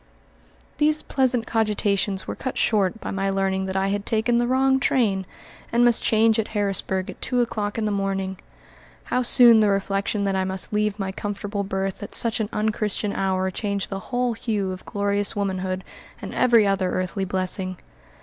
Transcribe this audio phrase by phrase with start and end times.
[0.79, 4.79] These pleasant cogitations were cut short by my learning that I had taken the wrong
[4.79, 5.27] train,
[5.71, 8.39] and must change at Harrisburg at two o'clock in the morning.
[9.03, 13.13] How soon the reflection that I must leave my comfortable berth at such an unchristian
[13.13, 15.83] hour changed the whole hue of glorious womanhood
[16.19, 17.77] and every other earthly blessing!